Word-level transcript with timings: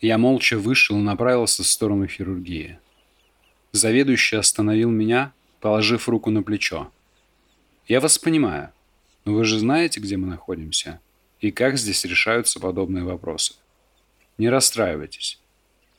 Я 0.00 0.18
молча 0.18 0.58
вышел 0.58 0.98
и 0.98 1.02
направился 1.02 1.62
в 1.62 1.66
сторону 1.66 2.06
хирургии. 2.06 2.78
Заведующий 3.72 4.36
остановил 4.36 4.90
меня, 4.90 5.32
положив 5.60 6.08
руку 6.08 6.30
на 6.30 6.42
плечо. 6.42 6.92
«Я 7.88 8.00
вас 8.00 8.18
понимаю, 8.18 8.72
но 9.24 9.32
вы 9.32 9.44
же 9.44 9.58
знаете, 9.58 10.00
где 10.00 10.16
мы 10.16 10.26
находимся 10.26 11.00
и 11.40 11.50
как 11.50 11.78
здесь 11.78 12.04
решаются 12.04 12.60
подобные 12.60 13.04
вопросы. 13.04 13.54
Не 14.38 14.48
расстраивайтесь. 14.48 15.40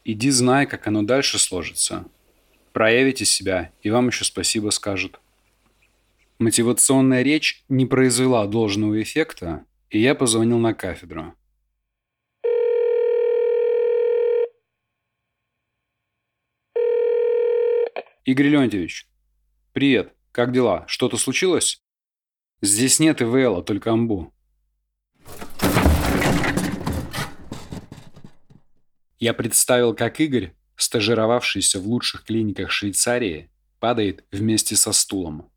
Иди 0.04 0.30
знай, 0.30 0.66
как 0.66 0.88
оно 0.88 1.04
дальше 1.04 1.40
сложится. 1.40 2.06
Проявите 2.74 3.26
себя, 3.26 3.72
и 3.82 3.90
вам 3.90 4.08
еще 4.08 4.26
спасибо 4.26 4.70
скажут». 4.70 5.20
Мотивационная 6.40 7.24
речь 7.24 7.64
не 7.68 7.88
произвела 7.88 8.46
должного 8.46 9.02
эффекта, 9.02 9.66
и 9.90 10.00
я 10.00 10.14
позвонил 10.14 10.60
на 10.60 10.76
кафедру. 10.76 11.34
Игорь 18.28 18.50
Леонтьевич, 18.50 19.08
привет. 19.72 20.14
Как 20.34 20.52
дела? 20.52 20.84
Что-то 20.90 21.16
случилось? 21.16 21.82
Здесь 22.62 23.00
нет 23.00 23.22
ИВЛа, 23.22 23.64
только 23.64 23.92
амбу. 23.92 24.34
Я 29.18 29.34
представил, 29.34 29.96
как 29.96 30.20
Игорь, 30.20 30.58
стажировавшийся 30.76 31.80
в 31.80 31.88
лучших 31.88 32.26
клиниках 32.26 32.70
Швейцарии, 32.70 33.50
падает 33.80 34.26
вместе 34.30 34.76
со 34.76 34.92
стулом. 34.92 35.50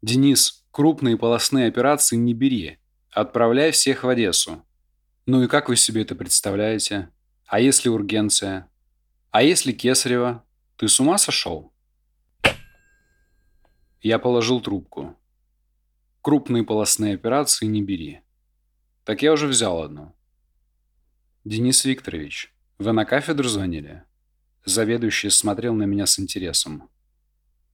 «Денис, 0.00 0.64
крупные 0.70 1.18
полостные 1.18 1.66
операции 1.66 2.14
не 2.14 2.34
бери. 2.34 2.78
Отправляй 3.10 3.72
всех 3.72 4.04
в 4.04 4.08
Одессу». 4.08 4.64
«Ну 5.26 5.42
и 5.42 5.48
как 5.48 5.68
вы 5.68 5.74
себе 5.74 6.02
это 6.02 6.14
представляете? 6.14 7.10
А 7.48 7.58
если 7.58 7.88
ургенция? 7.88 8.70
А 9.32 9.42
если 9.42 9.72
Кесарева? 9.72 10.44
Ты 10.76 10.86
с 10.86 11.00
ума 11.00 11.18
сошел?» 11.18 11.72
Я 14.02 14.18
положил 14.18 14.60
трубку. 14.60 15.14
Крупные 16.22 16.64
полостные 16.64 17.14
операции 17.14 17.66
не 17.66 17.82
бери. 17.82 18.20
Так 19.04 19.22
я 19.22 19.32
уже 19.32 19.46
взял 19.46 19.82
одну. 19.82 20.14
Денис 21.44 21.84
Викторович, 21.84 22.54
вы 22.78 22.92
на 22.92 23.04
кафедру 23.04 23.48
звонили? 23.48 24.04
Заведующий 24.64 25.28
смотрел 25.28 25.74
на 25.74 25.84
меня 25.84 26.06
с 26.06 26.18
интересом. 26.18 26.88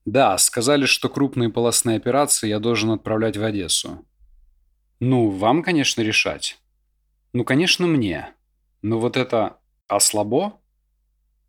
Да, 0.05 0.37
сказали, 0.37 0.85
что 0.85 1.09
крупные 1.09 1.49
полостные 1.49 1.97
операции 1.97 2.49
я 2.49 2.59
должен 2.59 2.91
отправлять 2.91 3.37
в 3.37 3.43
Одессу. 3.43 4.05
Ну, 4.99 5.29
вам, 5.29 5.63
конечно, 5.63 6.01
решать. 6.01 6.59
Ну, 7.31 7.45
конечно, 7.45 7.87
мне. 7.87 8.33
Но 8.81 8.99
вот 8.99 9.15
это 9.15 9.59
«а 9.87 9.99
слабо?» 9.99 10.59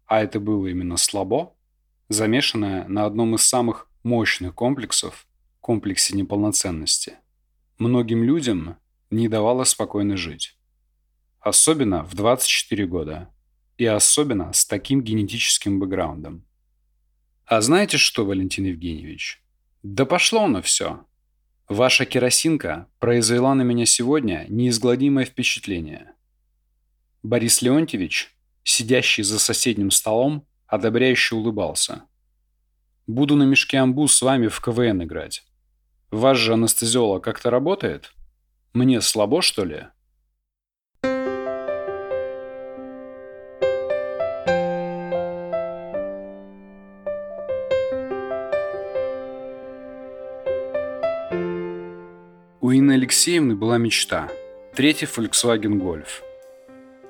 А 0.07 0.23
это 0.23 0.41
было 0.41 0.67
именно 0.67 0.97
слабо, 0.97 1.55
замешанное 2.09 2.87
на 2.89 3.05
одном 3.05 3.35
из 3.35 3.43
самых 3.43 3.88
мощных 4.09 4.55
комплексов, 4.55 5.27
комплексе 5.61 6.17
неполноценности, 6.17 7.17
многим 7.77 8.25
людям 8.25 8.79
не 9.11 9.29
давало 9.29 9.65
спокойно 9.65 10.17
жить. 10.17 10.57
Особенно 11.41 12.05
в 12.05 12.15
24 12.15 12.87
года. 12.87 13.29
И 13.77 13.85
особенно 13.85 14.53
с 14.55 14.65
таким 14.65 15.03
генетическим 15.03 15.79
бэкграундом. 15.79 16.45
А 17.45 17.61
знаете 17.61 17.99
что, 17.99 18.25
Валентин 18.25 18.65
Евгеньевич? 18.65 19.43
Да 19.83 20.07
пошло 20.07 20.45
оно 20.45 20.63
все. 20.63 21.05
Ваша 21.69 22.07
керосинка 22.07 22.89
произвела 22.99 23.55
на 23.55 23.63
меня 23.63 23.85
сегодня 23.85 24.47
неизгладимое 24.49 25.27
впечатление. 25.27 26.15
Борис 27.23 27.61
Леонтьевич, 27.61 28.35
сидящий 28.65 29.23
за 29.23 29.39
соседним 29.39 29.91
столом, 29.91 30.47
одобряюще 30.67 31.37
улыбался. 31.37 32.05
Буду 33.09 33.37
на 33.37 33.45
мешке 33.45 33.79
амбу 33.79 34.07
с 34.07 34.21
вами 34.21 34.49
в 34.49 34.61
КВН 34.61 35.03
играть. 35.03 35.43
Ваш 36.11 36.37
же 36.37 36.53
анестезиолог 36.53 37.25
как-то 37.25 37.49
работает? 37.49 38.13
Мне 38.75 39.01
слабо, 39.01 39.41
что 39.41 39.65
ли?» 39.65 39.87
У 52.61 52.73
Инны 52.73 52.93
Алексеевны 52.93 53.57
была 53.57 53.79
мечта– 53.79 54.29
третий 54.75 55.07
Volkswagen 55.07 55.81
Golf. 55.81 56.23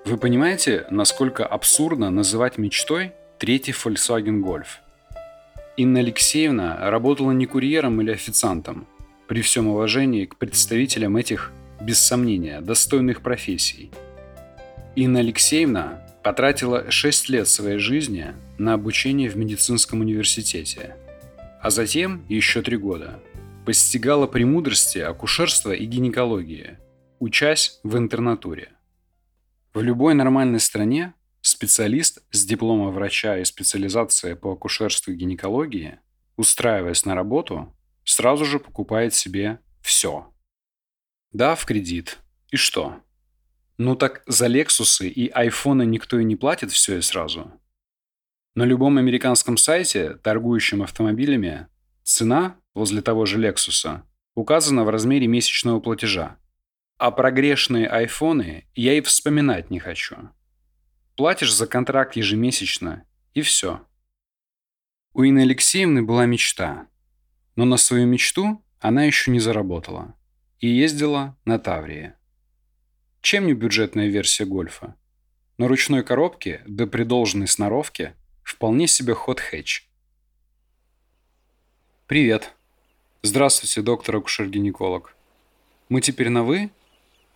Вы 0.04 0.16
понимаете, 0.16 0.86
насколько 0.90 1.44
абсурдно 1.44 2.10
называть 2.10 2.56
мечтой 2.56 3.14
третий 3.40 3.72
Volkswagen 3.72 4.44
Golf– 4.44 4.66
Инна 5.78 6.00
Алексеевна 6.00 6.90
работала 6.90 7.30
не 7.30 7.46
курьером 7.46 8.00
или 8.00 8.10
официантом, 8.10 8.88
при 9.28 9.42
всем 9.42 9.68
уважении 9.68 10.24
к 10.24 10.34
представителям 10.34 11.16
этих, 11.16 11.52
без 11.80 12.00
сомнения, 12.00 12.60
достойных 12.60 13.22
профессий. 13.22 13.92
Инна 14.96 15.20
Алексеевна 15.20 16.04
потратила 16.24 16.90
6 16.90 17.28
лет 17.28 17.46
своей 17.46 17.78
жизни 17.78 18.34
на 18.58 18.74
обучение 18.74 19.30
в 19.30 19.36
медицинском 19.36 20.00
университете, 20.00 20.96
а 21.62 21.70
затем 21.70 22.24
еще 22.28 22.60
3 22.60 22.76
года 22.76 23.20
постигала 23.64 24.26
премудрости 24.26 24.98
акушерства 24.98 25.70
и 25.70 25.84
гинекологии, 25.84 26.76
учась 27.20 27.78
в 27.84 27.96
интернатуре. 27.96 28.70
В 29.74 29.80
любой 29.80 30.14
нормальной 30.14 30.58
стране 30.58 31.14
Специалист 31.40 32.22
с 32.30 32.44
диплома 32.44 32.90
врача 32.90 33.38
и 33.38 33.44
специализацией 33.44 34.36
по 34.36 34.52
акушерству 34.52 35.12
и 35.12 35.16
гинекологии, 35.16 35.98
устраиваясь 36.36 37.04
на 37.04 37.14
работу, 37.14 37.74
сразу 38.04 38.44
же 38.44 38.58
покупает 38.58 39.14
себе 39.14 39.60
все. 39.80 40.32
Да, 41.32 41.54
в 41.54 41.64
кредит. 41.64 42.18
И 42.50 42.56
что? 42.56 43.02
Ну 43.76 43.94
так 43.94 44.22
за 44.26 44.46
Лексусы 44.46 45.08
и 45.08 45.28
айфоны 45.28 45.86
никто 45.86 46.18
и 46.18 46.24
не 46.24 46.36
платит 46.36 46.72
все 46.72 46.98
и 46.98 47.00
сразу. 47.00 47.52
На 48.54 48.64
любом 48.64 48.98
американском 48.98 49.56
сайте, 49.56 50.14
торгующем 50.14 50.82
автомобилями, 50.82 51.68
цена 52.02 52.56
возле 52.74 53.02
того 53.02 53.24
же 53.24 53.38
Лексуса 53.38 54.04
указана 54.34 54.84
в 54.84 54.88
размере 54.88 55.26
месячного 55.26 55.80
платежа. 55.80 56.38
А 56.96 57.10
про 57.10 57.30
грешные 57.30 57.86
айфоны 57.86 58.66
я 58.74 58.94
и 58.94 59.00
вспоминать 59.00 59.70
не 59.70 59.78
хочу. 59.78 60.30
Платишь 61.18 61.52
за 61.52 61.66
контракт 61.66 62.14
ежемесячно, 62.14 63.04
и 63.34 63.42
все. 63.42 63.84
У 65.14 65.24
Инны 65.24 65.40
Алексеевны 65.40 66.00
была 66.00 66.26
мечта. 66.26 66.86
Но 67.56 67.64
на 67.64 67.76
свою 67.76 68.06
мечту 68.06 68.62
она 68.78 69.02
еще 69.02 69.32
не 69.32 69.40
заработала. 69.40 70.14
И 70.60 70.68
ездила 70.68 71.36
на 71.44 71.58
Таврии. 71.58 72.12
Чем 73.20 73.48
не 73.48 73.54
бюджетная 73.54 74.06
версия 74.06 74.44
гольфа? 74.44 74.94
На 75.56 75.66
ручной 75.66 76.04
коробке, 76.04 76.62
да 76.68 76.86
при 76.86 77.02
должной 77.02 77.48
сноровке, 77.48 78.14
вполне 78.44 78.86
себе 78.86 79.14
ход-хэтч. 79.14 79.88
Привет. 82.06 82.54
Здравствуйте, 83.22 83.82
доктор 83.82 84.14
акушер-гинеколог. 84.14 85.16
Мы 85.88 86.00
теперь 86.00 86.28
на 86.28 86.44
«вы»? 86.44 86.70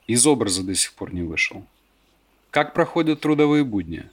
Из 0.07 0.25
образа 0.25 0.63
до 0.63 0.73
сих 0.77 0.93
пор 0.93 1.13
не 1.13 1.23
вышел. 1.23 1.67
Как 2.53 2.75
проходят 2.75 3.23
трудовые 3.23 3.65
будни? 3.65 4.11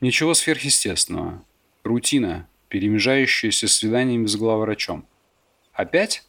Ничего 0.00 0.32
сверхъестественного. 0.32 1.44
Рутина, 1.84 2.48
перемежающаяся 2.68 3.68
свиданиями 3.68 4.24
с 4.24 4.34
главврачом. 4.34 5.06
Опять? 5.74 6.24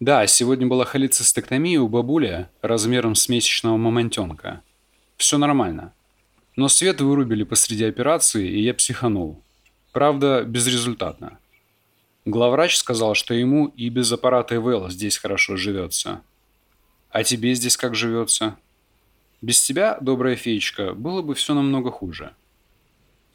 Да, 0.00 0.26
сегодня 0.26 0.66
была 0.66 0.84
холецистектомия 0.84 1.80
у 1.80 1.86
бабули 1.86 2.48
размером 2.62 3.14
с 3.14 3.28
месячного 3.28 3.76
мамонтенка. 3.76 4.60
Все 5.16 5.38
нормально. 5.38 5.94
Но 6.56 6.66
свет 6.66 7.00
вырубили 7.00 7.44
посреди 7.44 7.84
операции, 7.84 8.48
и 8.48 8.60
я 8.60 8.74
психанул. 8.74 9.40
Правда, 9.92 10.42
безрезультатно. 10.42 11.38
Главврач 12.24 12.76
сказал, 12.76 13.14
что 13.14 13.34
ему 13.34 13.68
и 13.76 13.88
без 13.88 14.10
аппарата 14.10 14.56
ИВЛ 14.56 14.90
здесь 14.90 15.16
хорошо 15.16 15.56
живется. 15.56 16.22
А 17.10 17.22
тебе 17.22 17.54
здесь 17.54 17.76
как 17.76 17.94
живется? 17.94 18.58
Без 19.42 19.62
тебя, 19.62 19.98
добрая 20.00 20.36
феечка, 20.36 20.94
было 20.94 21.22
бы 21.22 21.34
все 21.34 21.54
намного 21.54 21.90
хуже. 21.90 22.34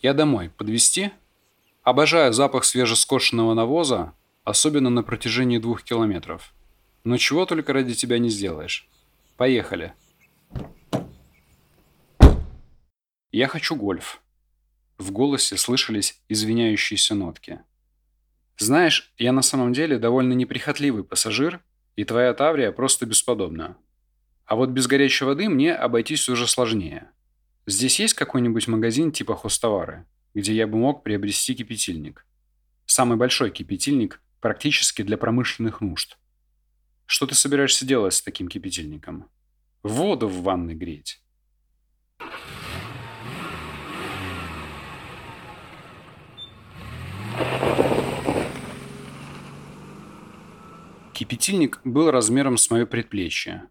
Я 0.01 0.13
домой. 0.13 0.49
Подвести? 0.49 1.11
Обожаю 1.83 2.33
запах 2.33 2.65
свежескошенного 2.65 3.53
навоза, 3.53 4.13
особенно 4.43 4.89
на 4.89 5.03
протяжении 5.03 5.59
двух 5.59 5.83
километров. 5.83 6.53
Но 7.03 7.17
чего 7.17 7.45
только 7.45 7.73
ради 7.73 7.93
тебя 7.93 8.19
не 8.19 8.29
сделаешь. 8.29 8.87
Поехали. 9.37 9.93
Я 13.31 13.47
хочу 13.47 13.75
гольф. 13.75 14.21
В 14.97 15.11
голосе 15.11 15.57
слышались 15.57 16.21
извиняющиеся 16.29 17.15
нотки. 17.15 17.61
Знаешь, 18.57 19.11
я 19.17 19.31
на 19.31 19.41
самом 19.41 19.73
деле 19.73 19.97
довольно 19.97 20.33
неприхотливый 20.33 21.03
пассажир, 21.03 21.61
и 21.95 22.03
твоя 22.03 22.33
Таврия 22.33 22.71
просто 22.71 23.05
бесподобна. 23.05 23.77
А 24.51 24.55
вот 24.55 24.69
без 24.71 24.85
горячей 24.85 25.23
воды 25.23 25.47
мне 25.47 25.73
обойтись 25.73 26.27
уже 26.27 26.45
сложнее. 26.45 27.09
Здесь 27.67 28.01
есть 28.01 28.15
какой-нибудь 28.15 28.67
магазин 28.67 29.13
типа 29.13 29.33
хостовары, 29.33 30.05
где 30.33 30.53
я 30.53 30.67
бы 30.67 30.77
мог 30.77 31.03
приобрести 31.03 31.55
кипятильник? 31.55 32.25
Самый 32.85 33.17
большой 33.17 33.51
кипятильник 33.51 34.21
практически 34.41 35.03
для 35.03 35.17
промышленных 35.17 35.79
нужд. 35.79 36.17
Что 37.05 37.27
ты 37.27 37.33
собираешься 37.33 37.85
делать 37.85 38.13
с 38.13 38.21
таким 38.21 38.49
кипятильником? 38.49 39.29
Воду 39.83 40.27
в 40.27 40.41
ванной 40.41 40.75
греть. 40.75 41.23
Кипятильник 51.13 51.79
был 51.85 52.11
размером 52.11 52.57
с 52.57 52.69
мое 52.69 52.85
предплечье. 52.85 53.69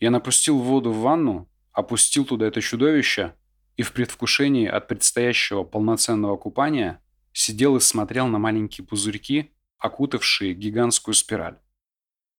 Я 0.00 0.10
напустил 0.10 0.58
воду 0.58 0.90
в 0.90 1.00
ванну, 1.00 1.48
опустил 1.72 2.24
туда 2.24 2.46
это 2.46 2.60
чудовище 2.60 3.34
и 3.76 3.82
в 3.82 3.92
предвкушении 3.92 4.66
от 4.66 4.88
предстоящего 4.88 5.62
полноценного 5.62 6.36
купания 6.36 7.00
сидел 7.32 7.76
и 7.76 7.80
смотрел 7.80 8.26
на 8.26 8.38
маленькие 8.38 8.86
пузырьки, 8.86 9.52
окутавшие 9.78 10.54
гигантскую 10.54 11.14
спираль. 11.14 11.58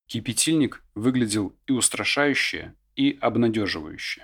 Кипятильник 0.07 0.83
выглядел 0.95 1.55
и 1.67 1.71
устрашающе, 1.71 2.75
и 2.95 3.17
обнадеживающе. 3.21 4.23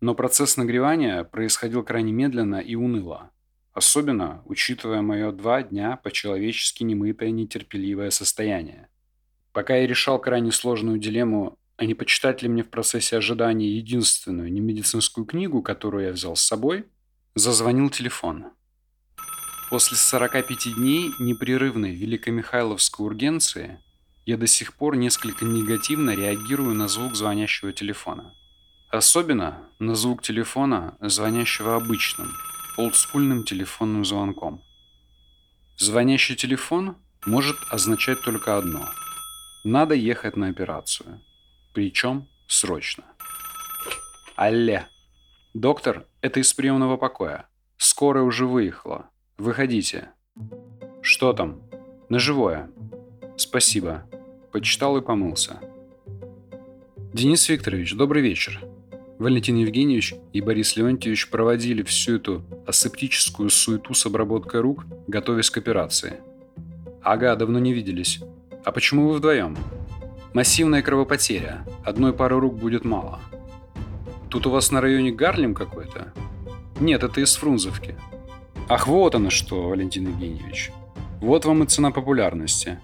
Но 0.00 0.14
процесс 0.14 0.56
нагревания 0.56 1.24
происходил 1.24 1.82
крайне 1.82 2.12
медленно 2.12 2.56
и 2.56 2.74
уныло, 2.74 3.30
особенно 3.72 4.42
учитывая 4.46 5.02
мое 5.02 5.32
два 5.32 5.62
дня 5.62 5.96
по-человечески 5.96 6.82
немытое 6.82 7.30
нетерпеливое 7.30 8.10
состояние. 8.10 8.88
Пока 9.52 9.76
я 9.76 9.86
решал 9.86 10.18
крайне 10.18 10.52
сложную 10.52 10.98
дилемму, 10.98 11.58
а 11.76 11.84
не 11.84 11.94
почитать 11.94 12.42
ли 12.42 12.48
мне 12.48 12.62
в 12.62 12.70
процессе 12.70 13.16
ожидания 13.16 13.76
единственную 13.76 14.52
немедицинскую 14.52 15.26
книгу, 15.26 15.62
которую 15.62 16.06
я 16.06 16.12
взял 16.12 16.36
с 16.36 16.42
собой, 16.42 16.86
зазвонил 17.34 17.90
телефон. 17.90 18.46
После 19.68 19.96
45 19.96 20.74
дней 20.76 21.10
непрерывной 21.18 21.94
великомихайловской 21.94 23.04
ургенции 23.04 23.80
я 24.24 24.36
до 24.36 24.46
сих 24.46 24.74
пор 24.74 24.96
несколько 24.96 25.44
негативно 25.44 26.10
реагирую 26.10 26.74
на 26.74 26.88
звук 26.88 27.14
звонящего 27.14 27.72
телефона. 27.72 28.32
Особенно 28.90 29.68
на 29.78 29.94
звук 29.94 30.22
телефона, 30.22 30.96
звонящего 31.00 31.76
обычным, 31.76 32.32
олдскульным 32.78 33.44
телефонным 33.44 34.04
звонком. 34.04 34.62
Звонящий 35.76 36.36
телефон 36.36 36.96
может 37.26 37.56
означать 37.70 38.22
только 38.22 38.56
одно. 38.56 38.88
Надо 39.64 39.94
ехать 39.94 40.36
на 40.36 40.48
операцию. 40.48 41.20
Причем 41.76 42.26
срочно. 42.48 43.04
Алле. 44.34 44.86
Доктор, 45.52 46.06
это 46.22 46.40
из 46.40 46.54
приемного 46.54 46.96
покоя. 46.96 47.50
Скорая 47.76 48.24
уже 48.24 48.46
выехала. 48.46 49.10
Выходите. 49.36 50.08
Что 51.02 51.34
там? 51.34 51.60
На 52.08 52.18
живое. 52.18 52.70
Спасибо. 53.36 54.08
Почитал 54.52 54.96
и 54.96 55.02
помылся. 55.02 55.60
Денис 57.12 57.46
Викторович, 57.46 57.94
добрый 57.94 58.22
вечер. 58.22 58.58
Валентин 59.18 59.56
Евгеньевич 59.56 60.14
и 60.32 60.40
Борис 60.40 60.76
Леонтьевич 60.76 61.28
проводили 61.28 61.82
всю 61.82 62.16
эту 62.16 62.42
асептическую 62.66 63.50
суету 63.50 63.92
с 63.92 64.06
обработкой 64.06 64.62
рук, 64.62 64.86
готовясь 65.08 65.50
к 65.50 65.58
операции. 65.58 66.20
Ага, 67.02 67.36
давно 67.36 67.58
не 67.58 67.74
виделись. 67.74 68.20
А 68.64 68.72
почему 68.72 69.08
вы 69.08 69.16
вдвоем? 69.16 69.58
Массивная 70.36 70.82
кровопотеря. 70.82 71.64
Одной 71.82 72.12
пары 72.12 72.38
рук 72.38 72.58
будет 72.58 72.84
мало. 72.84 73.20
Тут 74.28 74.46
у 74.46 74.50
вас 74.50 74.70
на 74.70 74.82
районе 74.82 75.10
Гарлем 75.10 75.54
какой-то? 75.54 76.12
Нет, 76.78 77.02
это 77.04 77.22
из 77.22 77.36
Фрунзовки. 77.36 77.96
Ах, 78.68 78.86
вот 78.86 79.14
оно 79.14 79.30
что, 79.30 79.70
Валентин 79.70 80.08
Евгеньевич. 80.08 80.72
Вот 81.22 81.46
вам 81.46 81.62
и 81.62 81.66
цена 81.66 81.90
популярности. 81.90 82.78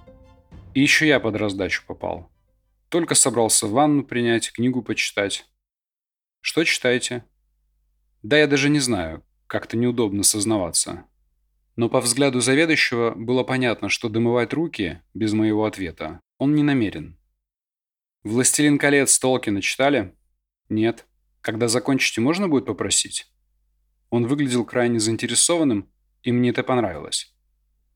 И 0.72 0.80
еще 0.80 1.06
я 1.06 1.20
под 1.20 1.36
раздачу 1.36 1.82
попал. 1.86 2.30
Только 2.88 3.14
собрался 3.14 3.66
ванну 3.66 4.02
принять, 4.02 4.50
книгу 4.50 4.80
почитать. 4.80 5.44
Что 6.40 6.64
читаете? 6.64 7.22
Да 8.22 8.38
я 8.38 8.46
даже 8.46 8.70
не 8.70 8.80
знаю, 8.80 9.22
как-то 9.46 9.76
неудобно 9.76 10.22
сознаваться. 10.22 11.04
Но 11.76 11.90
по 11.90 12.00
взгляду 12.00 12.40
заведующего 12.40 13.10
было 13.14 13.44
понятно, 13.44 13.90
что 13.90 14.08
дымывать 14.08 14.54
руки 14.54 15.02
без 15.12 15.34
моего 15.34 15.66
ответа 15.66 16.18
он 16.38 16.54
не 16.54 16.62
намерен. 16.62 17.18
«Властелин 18.24 18.78
колец» 18.78 19.18
Толкина 19.18 19.60
читали? 19.60 20.14
Нет. 20.68 21.06
Когда 21.40 21.66
закончите, 21.66 22.20
можно 22.20 22.48
будет 22.48 22.66
попросить? 22.66 23.26
Он 24.10 24.26
выглядел 24.26 24.64
крайне 24.64 25.00
заинтересованным, 25.00 25.90
и 26.22 26.30
мне 26.30 26.50
это 26.50 26.62
понравилось. 26.62 27.34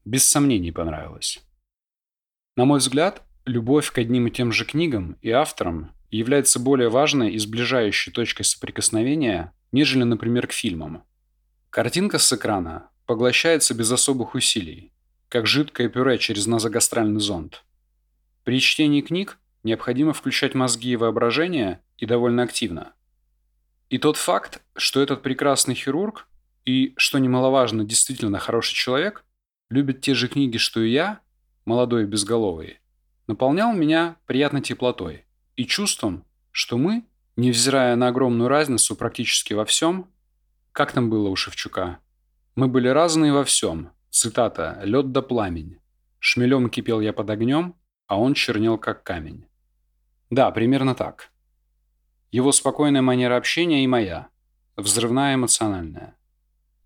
Без 0.05 0.25
сомнений 0.25 0.73
понравилось. 0.73 1.41
На 2.57 2.65
мой 2.65 2.81
взгляд, 2.81 3.23
любовь 3.45 3.93
к 3.93 3.99
одним 3.99 4.27
и 4.27 4.31
тем 4.31 4.51
же 4.51 4.65
книгам 4.65 5.17
и 5.23 5.31
авторам 5.31 5.93
является 6.11 6.59
более 6.59 6.89
важной 6.89 7.33
и 7.33 7.39
сближающей 7.39 8.13
точкой 8.13 8.45
соприкосновения, 8.45 9.53
нежели, 9.73 10.03
например, 10.03 10.47
к 10.49 10.53
фильмам. 10.53 11.05
Картинка 11.71 12.19
с 12.19 12.33
экрана 12.33 12.91
поглощается 13.07 13.75
без 13.75 13.93
особых 13.93 14.35
усилий, 14.35 14.93
как 15.29 15.47
жидкое 15.47 15.89
пюре 15.89 16.19
через 16.19 16.47
назогастральный 16.47 17.21
зонд. 17.21 17.65
При 18.43 18.61
чтении 18.61 19.03
книг 19.03 19.39
необходимо 19.67 20.15
включать 20.15 20.55
мозги 20.55 20.93
и 20.93 20.97
воображение 20.97 21.81
и 21.99 22.07
довольно 22.07 22.45
активно. 22.45 22.95
И 23.91 23.99
тот 23.99 24.17
факт, 24.17 24.63
что 24.77 25.03
этот 25.03 25.23
прекрасный 25.23 25.75
хирург 25.75 26.29
и, 26.65 26.95
что 26.97 27.19
немаловажно, 27.19 27.85
действительно 27.85 28.39
хороший 28.39 28.75
человек, 28.75 29.25
любит 29.69 30.01
те 30.01 30.15
же 30.15 30.29
книги, 30.29 30.57
что 30.57 30.81
и 30.81 30.91
я, 30.91 31.21
молодой 31.65 32.05
и 32.05 32.07
безголовый, 32.07 32.81
наполнял 33.27 33.73
меня 33.75 34.17
приятной 34.27 34.63
теплотой 34.63 35.27
и 35.57 35.67
чувством, 35.67 36.25
что 36.53 36.79
мы, 36.79 37.05
невзирая 37.37 37.97
на 37.97 38.09
огромную 38.09 38.49
разницу 38.49 38.97
практически 38.97 39.53
во 39.53 39.65
всем, 39.65 40.09
как 40.73 40.93
там 40.93 41.11
было 41.11 41.29
у 41.29 41.37
Шевчука, 41.37 41.99
мы 42.55 42.69
были 42.69 42.89
разные 42.89 43.33
во 43.33 43.45
всем, 43.45 43.91
цитата, 44.11 44.81
лед 44.85 45.13
да 45.13 45.23
пламень. 45.23 45.79
Шмелем 46.19 46.71
кипел 46.71 47.01
я 47.01 47.13
под 47.13 47.31
огнем, 47.31 47.75
а 48.07 48.19
он 48.21 48.35
чернел 48.35 48.79
как 48.79 49.03
камень. 49.03 49.45
Да, 50.31 50.51
примерно 50.51 50.95
так. 50.95 51.31
Его 52.33 52.53
спокойная 52.53 53.03
манера 53.03 53.37
общения 53.37 53.85
и 53.85 53.87
моя, 53.87 54.29
взрывная 54.77 55.35
эмоциональная. 55.35 56.17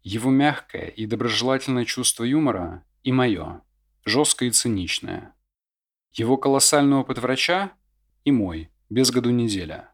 Его 0.02 0.30
мягкое 0.30 0.88
и 0.88 1.06
доброжелательное 1.06 1.84
чувство 1.84 2.24
юмора 2.24 2.84
и 3.02 3.12
мое, 3.12 3.62
жесткое 4.04 4.48
и 4.48 4.52
циничное. 4.52 5.34
Его 6.12 6.36
колоссальный 6.36 6.96
опыт 6.96 7.18
врача 7.18 7.72
и 8.24 8.32
мой, 8.32 8.70
без 8.88 9.10
году 9.10 9.30
неделя. 9.30 9.90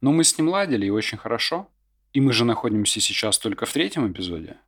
Но 0.00 0.12
мы 0.12 0.24
с 0.24 0.36
ним 0.36 0.48
ладили 0.48 0.86
и 0.86 0.90
очень 0.90 1.18
хорошо. 1.18 1.68
И 2.12 2.20
мы 2.20 2.32
же 2.32 2.44
находимся 2.44 3.00
сейчас 3.00 3.38
только 3.38 3.64
в 3.64 3.72
третьем 3.72 4.10
эпизоде. 4.10 4.58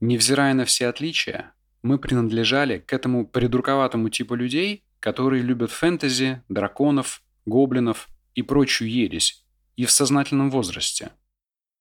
Невзирая 0.00 0.54
на 0.54 0.64
все 0.64 0.88
отличия, 0.88 1.52
мы 1.82 1.98
принадлежали 1.98 2.78
к 2.78 2.92
этому 2.92 3.26
придурковатому 3.26 4.08
типу 4.08 4.34
людей, 4.34 4.82
которые 5.00 5.42
любят 5.42 5.70
фэнтези, 5.70 6.42
драконов, 6.48 7.22
гоблинов 7.46 8.08
и 8.34 8.42
прочую 8.42 8.90
ересь, 8.90 9.44
и 9.76 9.84
в 9.84 9.90
сознательном 9.90 10.50
возрасте. 10.50 11.12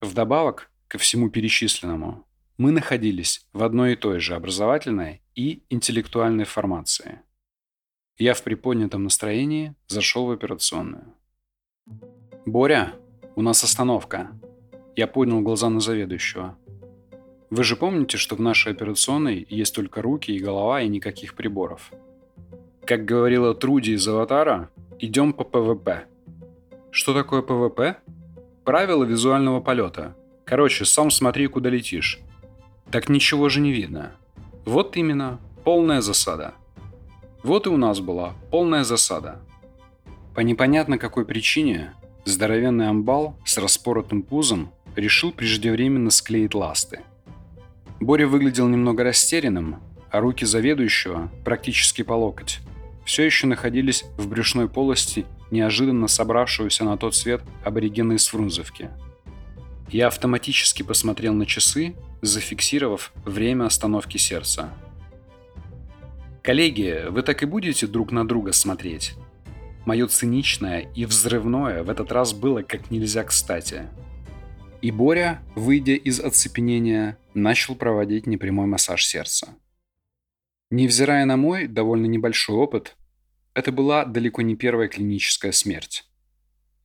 Вдобавок 0.02 0.72
ко 0.88 0.98
всему 0.98 1.30
перечисленному, 1.30 2.26
мы 2.58 2.72
находились 2.72 3.46
в 3.54 3.64
одной 3.64 3.94
и 3.94 3.96
той 3.96 4.20
же 4.20 4.36
образовательной 4.36 5.22
и 5.36 5.64
интеллектуальной 5.70 6.46
формации. 6.46 7.22
Я 8.18 8.34
в 8.34 8.42
приподнятом 8.42 9.04
настроении 9.04 9.76
зашел 9.88 10.26
в 10.26 10.32
операционную. 10.32 11.14
«Боря, 12.46 12.94
у 13.36 13.42
нас 13.42 13.64
остановка». 13.64 14.32
Я 14.96 15.06
поднял 15.06 15.42
глаза 15.42 15.70
на 15.70 15.80
заведующего. 15.80 16.58
«Вы 17.52 17.64
же 17.64 17.76
помните, 17.76 18.18
что 18.18 18.36
в 18.36 18.42
нашей 18.42 18.72
операционной 18.72 19.46
есть 19.48 19.76
только 19.76 20.02
руки 20.02 20.32
и 20.32 20.40
голова 20.40 20.82
и 20.82 20.88
никаких 20.88 21.36
приборов?» 21.36 21.92
Как 22.88 23.04
говорила 23.04 23.54
Труди 23.54 23.96
из 23.96 24.08
«Аватара», 24.08 24.70
идем 24.98 25.34
по 25.34 25.44
ПВП. 25.44 26.06
Что 26.90 27.14
такое 27.14 27.42
ПВП? 27.42 27.98
Правила 28.64 29.04
визуального 29.04 29.60
полета. 29.60 30.16
Короче, 30.46 30.86
сам 30.86 31.12
смотри, 31.12 31.48
куда 31.48 31.70
летишь. 31.70 32.22
Так 32.90 33.10
ничего 33.10 33.50
же 33.50 33.60
не 33.60 33.74
видно. 33.74 34.14
Вот 34.64 34.96
именно, 34.96 35.42
полная 35.66 36.00
засада. 36.00 36.54
Вот 37.44 37.68
и 37.68 37.70
у 37.70 37.76
нас 37.76 38.00
была 38.00 38.36
полная 38.52 38.86
засада. 38.86 39.42
По 40.34 40.40
непонятно 40.40 40.98
какой 40.98 41.26
причине 41.26 41.94
здоровенный 42.24 42.88
амбал 42.88 43.36
с 43.44 43.58
распоротым 43.58 44.22
пузом 44.22 44.72
решил 44.96 45.34
преждевременно 45.34 46.10
склеить 46.10 46.56
ласты. 46.56 47.02
Боря 48.00 48.28
выглядел 48.28 48.70
немного 48.70 49.04
растерянным, 49.04 49.82
а 50.10 50.22
руки 50.22 50.46
заведующего, 50.46 51.30
практически 51.44 52.02
по 52.02 52.14
локоть, 52.14 52.62
все 53.08 53.24
еще 53.24 53.48
находились 53.48 54.04
в 54.18 54.28
брюшной 54.28 54.68
полости 54.68 55.26
неожиданно 55.50 56.10
собравшегося 56.10 56.84
на 56.84 56.98
тот 56.98 57.16
свет 57.16 57.42
аборигена 57.64 58.14
из 58.14 58.28
Фрунзовки. 58.28 58.90
Я 59.90 60.08
автоматически 60.08 60.84
посмотрел 60.84 61.34
на 61.34 61.46
часы, 61.46 61.96
зафиксировав 62.22 63.14
время 63.24 63.64
остановки 63.64 64.18
сердца. 64.18 64.74
Коллеги, 66.44 67.06
вы 67.10 67.22
так 67.22 67.44
и 67.44 67.46
будете 67.46 67.88
друг 67.88 68.12
на 68.12 68.28
друга 68.28 68.52
смотреть? 68.52 69.14
Мое 69.86 70.06
циничное 70.08 70.92
и 70.94 71.06
взрывное 71.06 71.84
в 71.84 71.90
этот 71.90 72.12
раз 72.12 72.34
было 72.34 72.62
как 72.62 72.92
нельзя 72.92 73.24
кстати. 73.24 73.84
И 74.82 74.92
Боря, 74.92 75.42
выйдя 75.56 75.94
из 75.94 76.20
оцепенения, 76.20 77.18
начал 77.34 77.74
проводить 77.74 78.28
непрямой 78.28 78.68
массаж 78.68 79.06
сердца. 79.06 79.48
Невзирая 80.70 81.26
на 81.26 81.38
мой 81.38 81.68
довольно 81.68 82.08
небольшой 82.08 82.58
опыт, 82.58 82.98
это 83.54 83.72
была 83.72 84.04
далеко 84.04 84.42
не 84.42 84.56
первая 84.58 84.90
клиническая 84.90 85.54
смерть. 85.54 86.04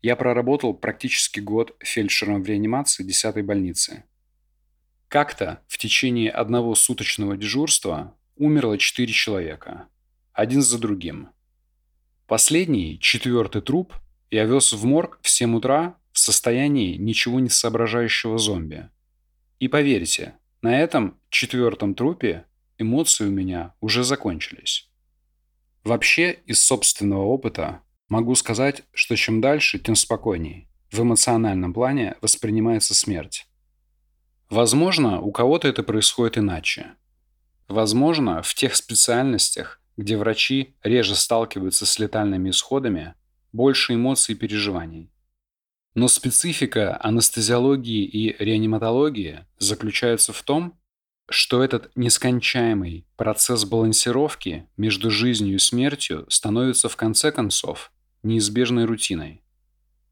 Я 0.03 0.15
проработал 0.15 0.73
практически 0.73 1.41
год 1.41 1.77
фельдшером 1.81 2.43
в 2.43 2.47
реанимации 2.47 3.05
10-й 3.05 3.43
больницы. 3.43 4.05
Как-то 5.09 5.62
в 5.67 5.79
течение 5.79 6.31
одного 6.31 6.75
суточного 6.77 7.37
дежурства 7.37 8.17
умерло 8.37 8.79
4 8.79 9.12
человека, 9.12 9.89
один 10.33 10.62
за 10.62 10.79
другим. 10.79 11.31
Последний, 12.27 12.99
четвертый 13.01 13.62
труп, 13.62 13.95
я 14.31 14.45
вез 14.45 14.73
в 14.73 14.85
морг 14.85 15.19
в 15.23 15.29
7 15.29 15.57
утра 15.57 15.97
в 16.12 16.19
состоянии 16.19 16.97
ничего 16.97 17.41
не 17.41 17.49
соображающего 17.49 18.39
зомби. 18.39 18.89
И 19.59 19.69
поверьте, 19.69 20.35
на 20.62 20.81
этом 20.81 21.19
четвертом 21.31 21.95
трупе 21.95 22.47
эмоции 22.79 23.26
у 23.26 23.31
меня 23.31 23.75
уже 23.81 24.05
закончились. 24.05 24.91
Вообще, 25.85 26.33
из 26.47 26.62
собственного 26.62 27.23
опыта 27.23 27.81
могу 28.09 28.35
сказать, 28.35 28.83
что 28.93 29.17
чем 29.17 29.41
дальше, 29.41 29.79
тем 29.79 29.97
спокойней. 29.97 30.69
В 30.91 31.00
эмоциональном 31.00 31.73
плане 31.73 32.17
воспринимается 32.21 32.95
смерть. 32.95 33.47
Возможно, 34.50 35.21
у 35.21 35.33
кого-то 35.33 35.67
это 35.67 35.83
происходит 35.83 36.37
иначе. 36.37 36.95
Возможно, 37.69 38.43
в 38.43 38.55
тех 38.55 38.76
специальностях, 38.76 39.81
где 39.97 40.19
врачи 40.19 40.76
реже 40.83 41.14
сталкиваются 41.14 41.87
с 41.87 41.99
летальными 41.99 42.50
исходами, 42.50 43.14
больше 43.52 43.95
эмоций 43.95 44.35
и 44.35 44.38
переживаний. 44.38 45.11
Но 45.95 46.09
специфика 46.09 46.99
анестезиологии 47.02 48.05
и 48.05 48.37
реаниматологии 48.43 49.47
заключается 49.59 50.33
в 50.33 50.43
том, 50.43 50.79
что 51.33 51.65
этот 51.65 51.91
нескончаемый 51.97 53.07
процесс 53.17 53.65
балансировки 53.65 54.69
между 54.77 55.11
жизнью 55.11 55.57
и 55.57 55.59
смертью 55.59 56.27
становится 56.29 56.89
в 56.89 56.97
конце 56.97 57.33
концов 57.33 57.91
неизбежной 58.23 58.85
рутиной. 58.85 59.43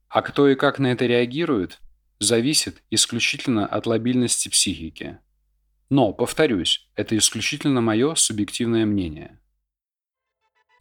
А 0.09 0.23
кто 0.23 0.49
и 0.49 0.57
как 0.57 0.79
на 0.79 0.89
это 0.89 1.07
реагирует, 1.07 1.79
зависит 2.19 2.83
исключительно 2.91 3.67
от 3.67 3.87
лобильности 3.87 4.49
психики. 4.49 5.19
Но, 5.89 6.12
повторюсь, 6.12 6.89
это 6.97 7.17
исключительно 7.17 7.81
мое 7.81 8.15
субъективное 8.15 8.87
мнение. 8.87 9.39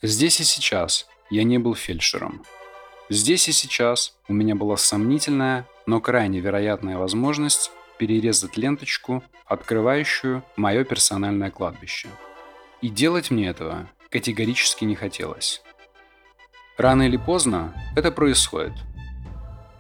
Здесь 0.01 0.39
и 0.39 0.43
сейчас 0.43 1.07
я 1.29 1.43
не 1.43 1.57
был 1.57 1.75
фельдшером. 1.75 2.43
Здесь 3.09 3.49
и 3.49 3.51
сейчас 3.51 4.17
у 4.27 4.33
меня 4.33 4.55
была 4.55 4.77
сомнительная, 4.77 5.67
но 5.85 5.99
крайне 5.99 6.39
вероятная 6.39 6.97
возможность 6.97 7.71
перерезать 7.99 8.57
ленточку, 8.57 9.23
открывающую 9.45 10.43
мое 10.55 10.83
персональное 10.83 11.51
кладбище. 11.51 12.07
И 12.81 12.89
делать 12.89 13.29
мне 13.29 13.47
этого 13.47 13.89
категорически 14.09 14.85
не 14.85 14.95
хотелось. 14.95 15.61
Рано 16.77 17.03
или 17.03 17.17
поздно 17.17 17.75
это 17.95 18.09
происходит. 18.11 18.73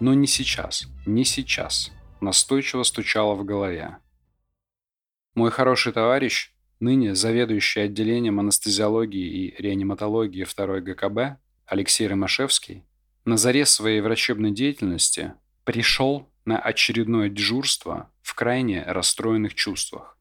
Но 0.01 0.13
не 0.13 0.27
сейчас, 0.27 0.87
не 1.05 1.23
сейчас, 1.23 1.91
настойчиво 2.19 2.83
стучало 2.83 3.35
в 3.35 3.45
голове. 3.45 3.97
Мой 5.33 5.49
хороший 5.49 5.93
товарищ, 5.93 6.51
ныне 6.81 7.15
заведующий 7.15 7.81
отделением 7.81 8.39
анестезиологии 8.39 9.47
и 9.47 9.61
реаниматологии 9.61 10.45
2 10.45 10.79
ГКБ, 10.81 11.39
Алексей 11.65 12.07
Ромашевский, 12.07 12.83
на 13.23 13.37
заре 13.37 13.65
своей 13.65 14.01
врачебной 14.01 14.51
деятельности 14.51 15.33
пришел 15.63 16.29
на 16.49 16.57
очередное 16.57 17.29
дежурство 17.29 18.11
в 18.23 18.33
крайне 18.33 18.83
расстроенных 18.83 19.53
чувствах. 19.53 20.17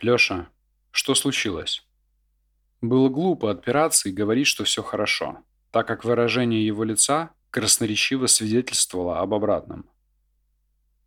«Лёша, 0.00 0.48
что 0.90 1.14
случилось?» 1.14 1.86
Было 2.80 3.08
глупо 3.08 3.52
отпираться 3.52 4.08
и 4.08 4.12
говорить, 4.12 4.48
что 4.48 4.64
все 4.64 4.82
хорошо, 4.82 5.44
так 5.70 5.86
как 5.86 6.04
выражение 6.04 6.66
его 6.66 6.82
лица 6.82 7.30
красноречиво 7.50 8.26
свидетельствовало 8.26 9.20
об 9.20 9.32
обратном. 9.32 9.88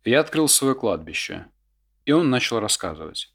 Я 0.02 0.20
открыл 0.20 0.48
свое 0.48 0.74
кладбище, 0.74 1.46
и 2.06 2.12
он 2.12 2.30
начал 2.30 2.58
рассказывать. 2.58 3.34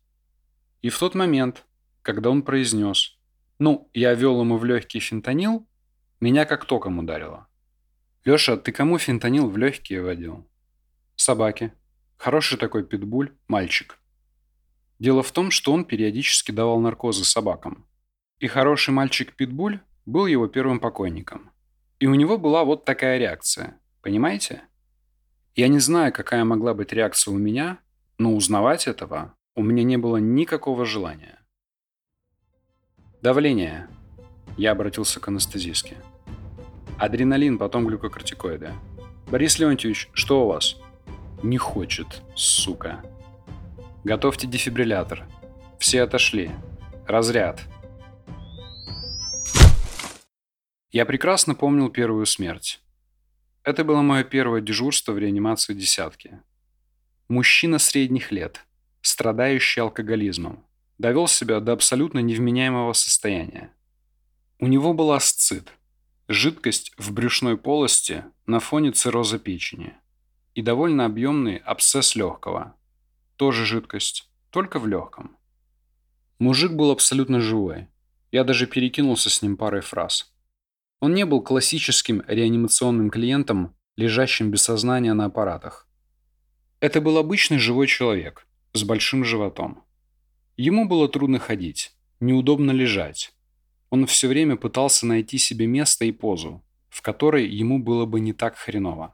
И 0.81 0.89
в 0.89 0.97
тот 0.97 1.13
момент, 1.13 1.63
когда 2.01 2.31
он 2.31 2.41
произнес 2.41 3.19
«Ну, 3.59 3.87
я 3.93 4.15
вел 4.15 4.41
ему 4.41 4.57
в 4.57 4.65
легкий 4.65 4.99
фентанил», 4.99 5.67
меня 6.19 6.45
как 6.45 6.65
током 6.65 6.97
ударило. 6.97 7.47
«Леша, 8.25 8.57
ты 8.57 8.71
кому 8.71 8.97
фентанил 8.97 9.47
в 9.47 9.57
легкие 9.57 10.01
водил?» 10.01 10.47
«Собаке. 11.17 11.73
Хороший 12.15 12.57
такой 12.57 12.85
питбуль, 12.85 13.33
мальчик». 13.49 13.99
Дело 14.99 15.21
в 15.21 15.31
том, 15.31 15.51
что 15.51 15.73
он 15.73 15.83
периодически 15.83 16.51
давал 16.51 16.79
наркозы 16.79 17.25
собакам. 17.25 17.85
И 18.39 18.47
хороший 18.47 18.91
мальчик-питбуль 18.91 19.81
был 20.05 20.25
его 20.25 20.47
первым 20.47 20.79
покойником. 20.79 21.51
И 21.99 22.07
у 22.07 22.15
него 22.15 22.37
была 22.37 22.63
вот 22.63 22.85
такая 22.85 23.17
реакция. 23.17 23.79
Понимаете? 24.01 24.61
Я 25.55 25.67
не 25.67 25.79
знаю, 25.79 26.13
какая 26.13 26.43
могла 26.45 26.73
быть 26.73 26.93
реакция 26.93 27.33
у 27.33 27.37
меня, 27.37 27.79
но 28.17 28.33
узнавать 28.33 28.87
этого 28.87 29.35
у 29.55 29.63
меня 29.63 29.83
не 29.83 29.97
было 29.97 30.17
никакого 30.17 30.85
желания. 30.85 31.39
Давление. 33.21 33.87
Я 34.55 34.71
обратился 34.71 35.19
к 35.19 35.27
анестезистке. 35.27 35.97
Адреналин, 36.99 37.57
потом 37.57 37.87
глюкокортикоиды. 37.87 38.73
Борис 39.29 39.59
Леонтьевич, 39.59 40.09
что 40.13 40.45
у 40.45 40.47
вас? 40.47 40.77
Не 41.43 41.59
хочет, 41.59 42.23
сука. 42.35 43.03
Готовьте 44.03 44.47
дефибриллятор. 44.47 45.27
Все 45.77 46.01
отошли. 46.01 46.49
Разряд. 47.05 47.61
Я 50.89 51.05
прекрасно 51.05 51.53
помнил 51.53 51.89
первую 51.89 52.25
смерть. 52.25 52.81
Это 53.63 53.83
было 53.83 54.01
мое 54.01 54.23
первое 54.23 54.61
дежурство 54.61 55.11
в 55.11 55.19
реанимации 55.19 55.75
десятки. 55.75 56.41
Мужчина 57.29 57.77
средних 57.77 58.31
лет, 58.31 58.65
страдающий 59.01 59.81
алкоголизмом, 59.81 60.65
довел 60.97 61.27
себя 61.27 61.59
до 61.59 61.73
абсолютно 61.73 62.17
невменяемого 62.17 62.93
состояния. 62.93 63.71
У 64.57 64.65
него 64.65 64.95
был 64.95 65.11
асцит, 65.11 65.71
жидкость 66.27 66.93
в 66.97 67.11
брюшной 67.13 67.57
полости 67.57 68.23
на 68.47 68.59
фоне 68.59 68.91
цирроза 68.91 69.37
печени 69.37 69.93
и 70.57 70.63
довольно 70.63 71.05
объемный 71.05 71.57
абсцесс 71.57 72.15
легкого, 72.15 72.75
тоже 73.35 73.63
жидкость, 73.63 74.27
только 74.49 74.79
в 74.79 74.87
легком. 74.87 75.37
Мужик 76.39 76.71
был 76.71 76.89
абсолютно 76.89 77.41
живой. 77.41 77.89
Я 78.31 78.43
даже 78.43 78.65
перекинулся 78.65 79.29
с 79.29 79.43
ним 79.43 79.55
парой 79.55 79.81
фраз. 79.81 80.33
Он 80.99 81.13
не 81.13 81.27
был 81.27 81.43
классическим 81.43 82.23
реанимационным 82.27 83.11
клиентом, 83.11 83.75
лежащим 83.97 84.49
без 84.49 84.63
сознания 84.63 85.13
на 85.13 85.25
аппаратах. 85.25 85.87
Это 86.79 87.01
был 87.01 87.19
обычный 87.19 87.59
живой 87.59 87.85
человек 87.85 88.47
с 88.73 88.83
большим 88.83 89.23
животом. 89.23 89.83
Ему 90.55 90.87
было 90.87 91.07
трудно 91.07 91.37
ходить, 91.37 91.93
неудобно 92.19 92.71
лежать. 92.71 93.31
Он 93.91 94.07
все 94.07 94.27
время 94.27 94.55
пытался 94.55 95.05
найти 95.05 95.37
себе 95.37 95.67
место 95.67 96.05
и 96.05 96.11
позу, 96.11 96.65
в 96.89 97.03
которой 97.03 97.47
ему 97.47 97.77
было 97.77 98.07
бы 98.07 98.19
не 98.19 98.33
так 98.33 98.57
хреново. 98.57 99.13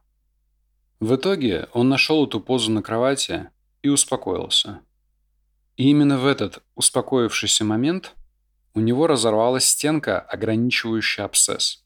В 1.04 1.16
итоге 1.16 1.68
он 1.74 1.90
нашел 1.90 2.26
эту 2.26 2.40
позу 2.40 2.72
на 2.72 2.82
кровати 2.82 3.50
и 3.82 3.90
успокоился. 3.90 4.80
И 5.76 5.90
именно 5.90 6.18
в 6.18 6.26
этот 6.26 6.64
успокоившийся 6.76 7.66
момент 7.66 8.16
у 8.74 8.80
него 8.80 9.06
разорвалась 9.08 9.66
стенка, 9.66 10.22
ограничивающая 10.22 11.26
абсцесс. 11.26 11.84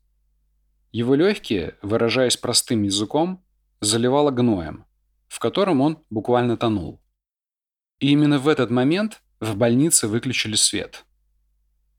Его 0.91 1.15
легкие, 1.15 1.79
выражаясь 1.81 2.38
простым 2.38 2.83
языком, 2.83 3.43
заливало 3.81 4.29
гноем, 4.29 4.86
в 5.29 5.39
котором 5.39 5.81
он 5.81 5.97
буквально 6.12 6.55
тонул. 6.55 7.01
И 7.97 8.12
именно 8.12 8.38
в 8.38 8.47
этот 8.47 8.69
момент 8.69 9.24
в 9.39 9.55
больнице 9.55 10.07
выключили 10.07 10.53
свет. 10.53 11.05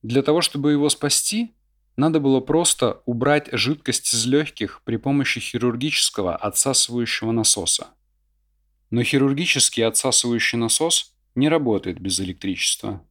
Для 0.02 0.22
того, 0.22 0.40
чтобы 0.40 0.70
его 0.70 0.88
спасти, 0.88 1.52
надо 1.98 2.20
было 2.20 2.38
просто 2.38 3.02
убрать 3.06 3.48
жидкость 3.50 4.14
из 4.14 4.24
легких 4.24 4.82
при 4.84 4.96
помощи 4.96 5.40
хирургического 5.40 6.36
отсасывающего 6.36 7.32
насоса. 7.32 7.88
Но 8.90 9.02
хирургический 9.02 9.84
отсасывающий 9.84 10.58
насос 10.58 11.12
не 11.34 11.48
работает 11.48 12.00
без 12.00 12.20
электричества. 12.20 13.02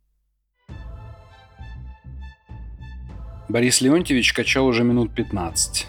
Борис 3.49 3.81
Леонтьевич 3.81 4.31
качал 4.31 4.65
уже 4.65 4.85
минут 4.85 5.13
15. 5.13 5.87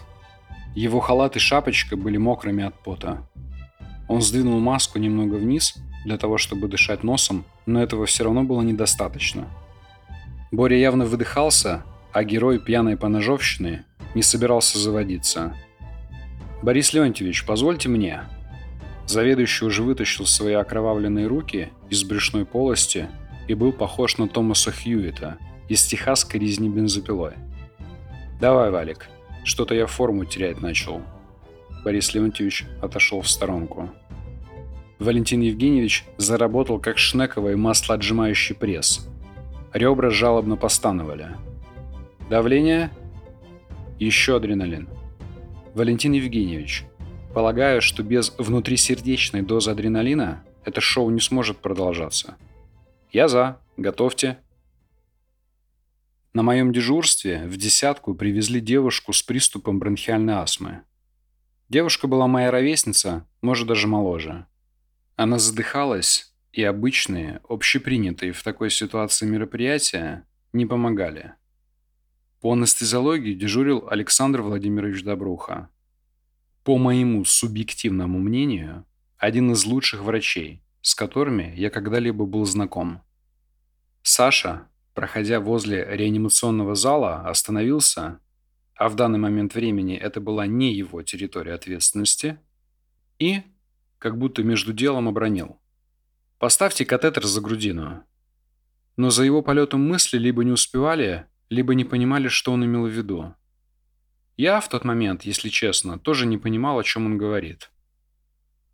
Его 0.75 0.99
халат 0.99 1.37
и 1.37 1.39
шапочка 1.39 1.97
были 1.97 2.17
мокрыми 2.17 2.65
от 2.65 2.83
пота. 2.83 3.29
Он 4.09 4.23
сдвинул 4.23 4.59
маску 4.59 4.99
немного 4.99 5.37
вниз 5.37 5.77
для 6.05 6.19
того, 6.19 6.37
чтобы 6.37 6.67
дышать 6.67 7.05
носом, 7.05 7.45
но 7.65 7.81
этого 7.81 8.07
все 8.07 8.25
равно 8.25 8.43
было 8.43 8.63
недостаточно. 8.63 9.49
Боря 10.51 10.77
явно 10.77 11.05
выдыхался, 11.05 11.85
а 12.13 12.25
герой 12.25 12.59
пьяной 12.59 12.97
поножовщины 12.97 13.85
не 14.15 14.23
собирался 14.23 14.79
заводиться. 14.79 15.55
«Борис 16.63 16.93
Леонтьевич, 16.93 17.45
позвольте 17.45 17.89
мне». 17.89 18.23
Заведующий 19.07 19.65
уже 19.65 19.83
вытащил 19.83 20.27
свои 20.27 20.53
окровавленные 20.53 21.27
руки 21.27 21.71
из 21.89 22.05
брюшной 22.05 22.45
полости 22.45 23.09
и 23.47 23.55
был 23.55 23.73
похож 23.73 24.19
на 24.19 24.29
Томаса 24.29 24.71
Хьюита 24.71 25.39
из 25.69 25.85
техасской 25.85 26.41
резни 26.41 26.69
бензопилой. 26.69 27.33
«Давай, 28.41 28.71
Валик, 28.71 29.09
что-то 29.45 29.75
я 29.75 29.87
форму 29.87 30.25
терять 30.25 30.61
начал». 30.61 31.03
Борис 31.85 32.13
Леонтьевич 32.13 32.67
отошел 32.83 33.23
в 33.23 33.31
сторонку. 33.31 33.91
Валентин 34.99 35.41
Евгеньевич 35.41 36.05
заработал 36.17 36.79
как 36.81 36.99
шнековый 36.99 37.57
маслоотжимающий 37.57 38.57
пресс. 38.57 39.09
Ребра 39.73 40.11
жалобно 40.11 40.57
постановали. 40.57 41.37
Давление? 42.29 42.91
Еще 43.99 44.37
адреналин. 44.37 44.87
Валентин 45.73 46.13
Евгеньевич, 46.13 46.85
полагаю, 47.33 47.81
что 47.81 48.03
без 48.03 48.35
внутрисердечной 48.37 49.41
дозы 49.41 49.71
адреналина 49.71 50.45
это 50.63 50.83
шоу 50.83 51.09
не 51.09 51.21
сможет 51.21 51.57
продолжаться. 51.57 52.37
Я 53.13 53.29
за. 53.29 53.59
Готовьте. 53.79 54.37
На 56.35 56.43
моем 56.43 56.71
дежурстве 56.71 57.47
в 57.47 57.57
десятку 57.57 58.15
привезли 58.15 58.61
девушку 58.61 59.15
с 59.15 59.23
приступом 59.23 59.79
бронхиальной 59.79 60.35
астмы. 60.35 60.83
Девушка 61.71 62.09
была 62.09 62.27
моя 62.27 62.51
ровесница, 62.51 63.27
может 63.41 63.67
даже 63.67 63.87
моложе. 63.87 64.47
Она 65.17 65.39
задыхалась, 65.39 66.35
и 66.53 66.63
обычные, 66.63 67.41
общепринятые 67.49 68.33
в 68.33 68.43
такой 68.43 68.71
ситуации 68.71 69.25
мероприятия 69.25 70.27
не 70.53 70.67
помогали. 70.67 71.38
По 72.41 72.53
анестезиологии 72.53 73.35
дежурил 73.35 73.89
Александр 73.91 74.43
Владимирович 74.43 75.03
Добруха. 75.03 75.71
По 76.63 76.79
моему 76.79 77.25
субъективному 77.25 78.21
мнению, 78.21 78.87
один 79.17 79.51
из 79.51 79.65
лучших 79.65 80.03
врачей, 80.03 80.63
с 80.81 80.95
которыми 80.95 81.53
я 81.57 81.69
когда-либо 81.69 82.27
был 82.27 82.45
знаком. 82.45 83.03
Саша, 84.03 84.69
проходя 84.95 85.41
возле 85.41 85.85
реанимационного 85.91 86.77
зала, 86.77 87.29
остановился, 87.29 88.21
а 88.77 88.89
в 88.89 88.95
данный 88.95 89.19
момент 89.19 89.57
времени 89.57 89.97
это 89.97 90.21
была 90.21 90.47
не 90.47 90.73
его 90.73 91.03
территория 91.03 91.55
ответственности, 91.55 92.39
и 93.19 93.43
как 93.99 94.17
будто 94.17 94.45
между 94.45 94.73
делом 94.73 95.09
обронил. 95.09 95.61
«Поставьте 96.39 96.85
катетер 96.85 97.25
за 97.27 97.41
грудину». 97.41 98.05
Но 98.97 99.11
за 99.11 99.25
его 99.25 99.43
полетом 99.43 99.87
мысли 99.89 100.19
либо 100.19 100.45
не 100.45 100.53
успевали, 100.53 101.27
либо 101.51 101.75
не 101.75 101.85
понимали, 101.85 102.29
что 102.29 102.53
он 102.53 102.65
имел 102.65 102.87
в 102.87 102.91
виду. 102.91 103.35
Я 104.37 104.61
в 104.61 104.69
тот 104.69 104.85
момент, 104.85 105.23
если 105.23 105.49
честно, 105.49 105.99
тоже 105.99 106.27
не 106.27 106.39
понимал, 106.39 106.79
о 106.79 106.85
чем 106.85 107.07
он 107.07 107.19
говорит. 107.19 107.71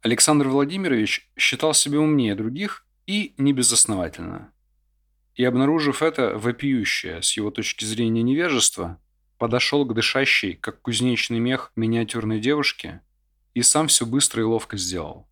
Александр 0.02 0.48
Владимирович 0.48 1.30
считал 1.36 1.72
себя 1.72 2.00
умнее 2.00 2.34
других 2.34 2.86
и 3.06 3.34
небезосновательно. 3.38 4.52
И 5.34 5.44
обнаружив 5.44 6.02
это 6.02 6.36
вопиющее 6.36 7.22
с 7.22 7.36
его 7.36 7.50
точки 7.50 7.84
зрения 7.84 8.22
невежество, 8.22 9.00
подошел 9.38 9.84
к 9.84 9.94
дышащей, 9.94 10.54
как 10.54 10.82
кузнечный 10.82 11.38
мех, 11.38 11.72
миниатюрной 11.76 12.40
девушке 12.40 13.00
и 13.54 13.62
сам 13.62 13.88
все 13.88 14.04
быстро 14.04 14.42
и 14.42 14.44
ловко 14.44 14.76
сделал. 14.76 15.28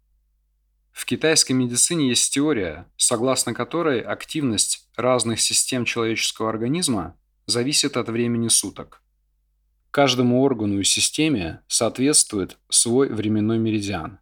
В 0.92 1.04
китайской 1.04 1.52
медицине 1.52 2.08
есть 2.08 2.32
теория, 2.32 2.86
согласно 2.96 3.54
которой 3.54 4.00
активность 4.00 4.88
разных 4.96 5.40
систем 5.40 5.84
человеческого 5.84 6.50
организма 6.50 7.16
зависит 7.46 7.96
от 7.96 8.08
времени 8.08 8.48
суток. 8.48 9.02
Каждому 9.90 10.42
органу 10.42 10.80
и 10.80 10.84
системе 10.84 11.60
соответствует 11.68 12.58
свой 12.68 13.08
временной 13.08 13.58
меридиан. 13.58 14.20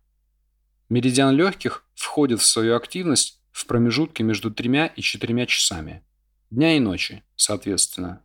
Меридиан 0.89 1.35
легких 1.37 1.87
входит 1.95 2.41
в 2.41 2.47
свою 2.47 2.77
активность 2.77 3.41
в 3.53 3.67
промежутке 3.67 4.25
между 4.25 4.51
тремя 4.51 4.87
и 4.87 5.01
четырьмя 5.01 5.47
часами, 5.47 6.05
дня 6.51 6.77
и 6.77 6.81
ночи, 6.81 7.23
соответственно. 7.37 8.23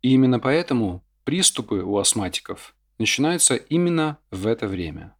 И 0.00 0.12
именно 0.12 0.40
поэтому 0.40 1.04
приступы 1.24 1.82
у 1.82 1.98
астматиков 1.98 2.74
начинаются 2.98 3.56
именно 3.56 4.18
в 4.30 4.46
это 4.46 4.66
время. 4.66 5.14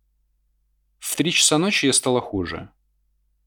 В 0.99 1.17
три 1.17 1.33
часа 1.33 1.59
ночи 1.59 1.87
я 1.87 1.93
стало 1.93 2.21
хуже. 2.21 2.71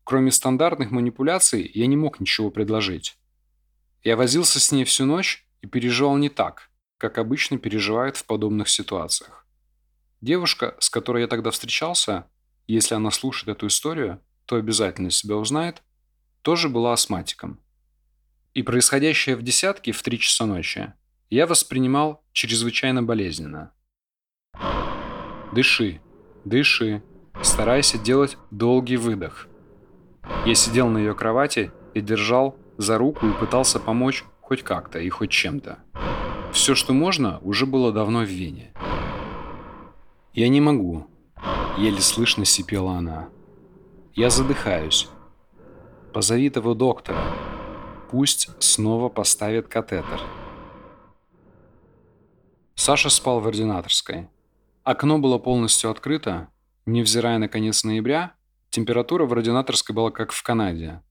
Кроме 0.03 0.31
стандартных 0.31 0.91
манипуляций, 0.91 1.71
я 1.73 1.87
не 1.87 1.97
мог 1.97 2.19
ничего 2.19 2.51
предложить. 2.51 3.17
Я 4.03 4.15
возился 4.15 4.59
с 4.59 4.71
ней 4.71 4.83
всю 4.83 5.05
ночь 5.05 5.44
и 5.65 5.67
переживал 5.67 6.17
не 6.17 6.29
так, 6.29 6.69
как 6.97 7.17
обычно 7.17 7.57
переживают 7.57 8.17
в 8.17 8.25
подобных 8.25 8.69
ситуациях. 8.69 9.47
Девушка, 10.21 10.75
с 10.79 10.91
которой 10.91 11.23
я 11.23 11.27
тогда 11.27 11.49
встречался, 11.49 12.27
если 12.67 12.93
она 12.93 13.09
слушает 13.09 13.57
эту 13.57 13.67
историю, 13.67 14.21
то 14.45 14.57
обязательно 14.57 15.09
себя 15.09 15.37
узнает, 15.37 15.81
тоже 16.43 16.69
была 16.69 16.93
астматиком. 16.93 17.59
И 18.53 18.61
происходящее 18.61 19.35
в 19.35 19.41
десятке 19.41 19.91
в 19.91 20.01
три 20.03 20.19
часа 20.19 20.45
ночи 20.45 20.93
я 21.31 21.47
воспринимал 21.47 22.23
чрезвычайно 22.31 23.01
болезненно. 23.01 23.73
Дыши, 25.51 25.99
дыши, 26.45 27.01
старайся 27.41 27.97
делать 27.97 28.37
долгий 28.51 28.97
выдох. 28.97 29.47
Я 30.45 30.53
сидел 30.53 30.89
на 30.89 30.99
ее 30.99 31.15
кровати 31.15 31.71
и 31.95 32.01
держал 32.01 32.55
за 32.77 32.99
руку 32.99 33.27
и 33.27 33.33
пытался 33.33 33.79
помочь 33.79 34.23
хоть 34.45 34.61
как-то 34.61 34.99
и 34.99 35.09
хоть 35.09 35.31
чем-то. 35.31 35.79
Все, 36.53 36.75
что 36.75 36.93
можно, 36.93 37.39
уже 37.39 37.65
было 37.65 37.91
давно 37.91 38.19
в 38.19 38.29
Вене. 38.29 38.71
«Я 40.33 40.49
не 40.49 40.61
могу»,— 40.61 41.07
еле 41.77 41.99
слышно 41.99 42.45
сипела 42.45 42.93
она. 42.93 43.29
«Я 44.13 44.29
задыхаюсь. 44.29 45.09
Позови 46.13 46.51
того 46.51 46.75
доктора. 46.75 47.17
Пусть 48.11 48.49
снова 48.59 49.09
поставит 49.09 49.67
катетер». 49.67 50.21
Саша 52.75 53.09
спал 53.09 53.39
в 53.39 53.47
ординаторской. 53.47 54.29
Окно 54.83 55.17
было 55.17 55.39
полностью 55.39 55.89
открыто. 55.89 56.49
Невзирая 56.85 57.39
на 57.39 57.47
конец 57.47 57.83
ноября, 57.83 58.35
температура 58.69 59.25
в 59.25 59.33
ординаторской 59.33 59.95
была 59.95 60.11
как 60.11 60.31
в 60.31 60.43
Канаде. 60.43 61.01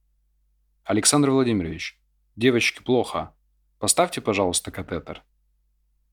«Александр 0.85 1.31
Владимирович, 1.31 1.99
девочке 2.37 2.83
плохо. 2.83 3.35
Поставьте, 3.79 4.21
пожалуйста, 4.21 4.71
катетер». 4.71 5.23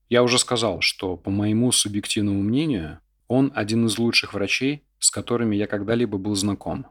Я 0.08 0.22
уже 0.22 0.38
сказал, 0.38 0.80
что, 0.80 1.16
по 1.16 1.30
моему 1.30 1.72
субъективному 1.72 2.42
мнению, 2.42 3.00
он 3.28 3.50
один 3.54 3.86
из 3.86 3.96
лучших 3.98 4.34
врачей, 4.34 4.84
с 4.98 5.10
которыми 5.10 5.56
я 5.56 5.66
когда-либо 5.66 6.18
был 6.18 6.34
знаком. 6.34 6.86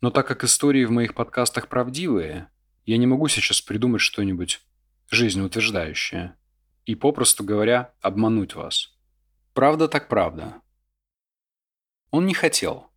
Но 0.00 0.10
так 0.10 0.28
как 0.28 0.44
истории 0.44 0.84
в 0.84 0.90
моих 0.92 1.14
подкастах 1.14 1.68
правдивые, 1.68 2.48
я 2.84 2.96
не 2.98 3.06
могу 3.06 3.26
сейчас 3.26 3.60
придумать 3.60 4.00
что-нибудь 4.00 4.62
жизнеутверждающее 5.10 6.36
и, 6.84 6.94
попросту 6.94 7.42
говоря, 7.42 7.92
обмануть 8.00 8.54
вас. 8.54 8.96
Правда 9.54 9.88
так 9.88 10.08
правда. 10.08 10.60
Он 12.10 12.26
не 12.26 12.34
хотел. 12.34 12.90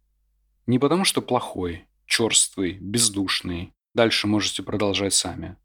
Не 0.67 0.77
потому, 0.77 1.05
что 1.05 1.21
плохой, 1.21 1.87
черствый, 2.05 2.73
бездушный. 2.73 3.73
Дальше 3.93 4.27
можете 4.27 4.63
продолжать 4.63 5.13
сами. 5.13 5.55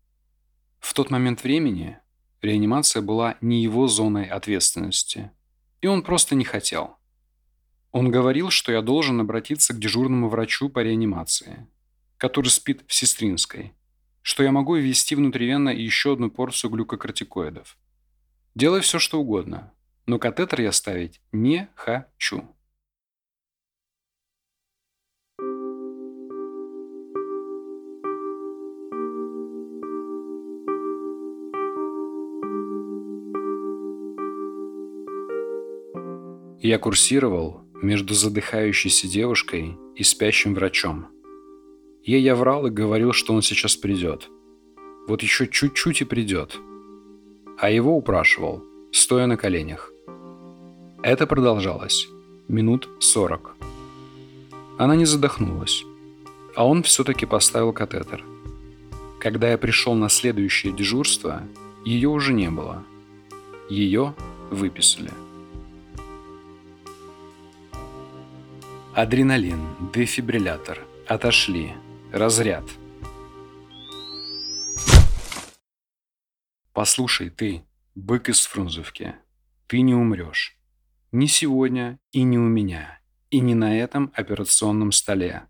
В 0.80 0.94
тот 0.94 1.10
момент 1.10 1.42
времени 1.44 1.98
реанимация 2.40 3.02
была 3.02 3.36
не 3.40 3.62
его 3.62 3.86
зоной 3.86 4.24
ответственности. 4.24 5.30
И 5.80 5.86
он 5.86 6.02
просто 6.02 6.34
не 6.34 6.44
хотел. 6.44 6.96
Он 7.92 8.10
говорил, 8.10 8.50
что 8.50 8.72
я 8.72 8.82
должен 8.82 9.20
обратиться 9.20 9.74
к 9.74 9.78
дежурному 9.78 10.28
врачу 10.28 10.68
по 10.68 10.80
реанимации, 10.80 11.66
который 12.16 12.48
спит 12.48 12.82
в 12.86 12.94
Сестринской, 12.94 13.72
что 14.22 14.42
я 14.42 14.50
могу 14.50 14.76
ввести 14.76 15.14
внутривенно 15.14 15.68
еще 15.68 16.14
одну 16.14 16.30
порцию 16.30 16.70
глюкокортикоидов. 16.70 17.76
Делай 18.54 18.80
все, 18.80 18.98
что 18.98 19.20
угодно, 19.20 19.72
но 20.06 20.18
катетер 20.18 20.60
я 20.60 20.72
ставить 20.72 21.20
не 21.32 21.68
хочу. 21.74 22.53
Я 36.64 36.78
курсировал 36.78 37.60
между 37.82 38.14
задыхающейся 38.14 39.06
девушкой 39.06 39.76
и 39.96 40.02
спящим 40.02 40.54
врачом. 40.54 41.08
Ей 42.02 42.22
я 42.22 42.34
врал 42.34 42.66
и 42.66 42.70
говорил, 42.70 43.12
что 43.12 43.34
он 43.34 43.42
сейчас 43.42 43.76
придет. 43.76 44.30
Вот 45.06 45.22
еще 45.22 45.46
чуть-чуть 45.46 46.00
и 46.00 46.04
придет. 46.06 46.58
А 47.58 47.68
его 47.68 47.94
упрашивал, 47.94 48.62
стоя 48.92 49.26
на 49.26 49.36
коленях. 49.36 49.92
Это 51.02 51.26
продолжалось 51.26 52.08
минут 52.48 52.88
сорок. 52.98 53.56
Она 54.78 54.96
не 54.96 55.04
задохнулась. 55.04 55.84
А 56.56 56.66
он 56.66 56.82
все-таки 56.82 57.26
поставил 57.26 57.74
катетер. 57.74 58.24
Когда 59.20 59.50
я 59.50 59.58
пришел 59.58 59.92
на 59.92 60.08
следующее 60.08 60.72
дежурство, 60.72 61.42
ее 61.84 62.08
уже 62.08 62.32
не 62.32 62.48
было. 62.48 62.82
Ее 63.68 64.14
выписали. 64.50 65.10
Адреналин, 68.96 69.90
дефибриллятор, 69.92 70.86
отошли, 71.08 71.72
разряд. 72.12 72.62
Послушай 76.72 77.30
ты, 77.30 77.64
бык 77.96 78.28
из 78.28 78.46
Фрунзовки, 78.46 79.16
ты 79.66 79.80
не 79.80 79.96
умрешь. 79.96 80.56
Ни 81.10 81.26
сегодня 81.26 81.98
и 82.12 82.22
не 82.22 82.38
у 82.38 82.46
меня, 82.46 83.00
и 83.30 83.40
не 83.40 83.56
на 83.56 83.76
этом 83.76 84.12
операционном 84.14 84.92
столе. 84.92 85.48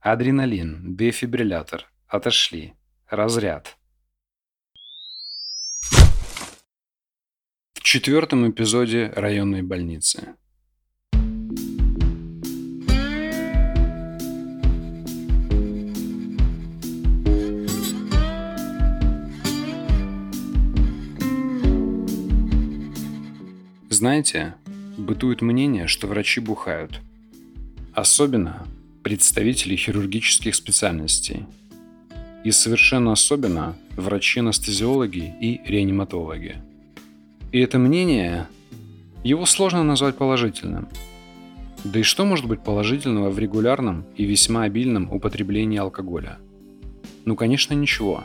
Адреналин, 0.00 0.96
дефибриллятор, 0.96 1.88
отошли, 2.08 2.74
разряд. 3.08 3.78
В 7.74 7.80
четвертом 7.80 8.50
эпизоде 8.50 9.12
районной 9.14 9.62
больницы. 9.62 10.34
Знаете, 23.96 24.54
бытует 24.98 25.40
мнение, 25.40 25.86
что 25.86 26.06
врачи 26.06 26.38
бухают. 26.38 27.00
Особенно 27.94 28.66
представители 29.02 29.74
хирургических 29.74 30.54
специальностей. 30.54 31.46
И 32.44 32.50
совершенно 32.50 33.12
особенно 33.12 33.74
врачи-анестезиологи 33.96 35.32
и 35.40 35.62
реаниматологи. 35.64 36.56
И 37.52 37.58
это 37.58 37.78
мнение, 37.78 38.48
его 39.24 39.46
сложно 39.46 39.82
назвать 39.82 40.18
положительным. 40.18 40.88
Да 41.82 41.98
и 41.98 42.02
что 42.02 42.26
может 42.26 42.44
быть 42.44 42.62
положительного 42.62 43.30
в 43.30 43.38
регулярном 43.38 44.04
и 44.14 44.26
весьма 44.26 44.64
обильном 44.64 45.10
употреблении 45.10 45.78
алкоголя? 45.78 46.36
Ну, 47.24 47.34
конечно, 47.34 47.72
ничего. 47.72 48.24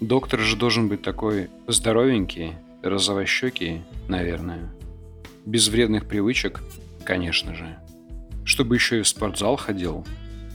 Доктор 0.00 0.40
же 0.40 0.56
должен 0.56 0.88
быть 0.88 1.02
такой 1.02 1.50
здоровенький, 1.68 2.52
розовощекий, 2.82 3.82
наверное. 4.08 4.70
Без 5.46 5.68
вредных 5.68 6.06
привычек, 6.06 6.62
конечно 7.04 7.54
же. 7.54 7.78
Чтобы 8.44 8.76
еще 8.76 8.98
и 8.98 9.02
в 9.02 9.08
спортзал 9.08 9.56
ходил. 9.56 10.04